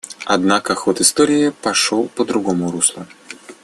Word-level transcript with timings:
Однако 0.25 0.73
ход 0.73 0.99
истории 0.99 1.49
пошел 1.61 2.07
по 2.07 2.25
другому 2.25 2.71
руслу. 2.71 3.05